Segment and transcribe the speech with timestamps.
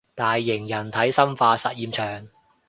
[0.15, 2.27] 大型人體生化實驗場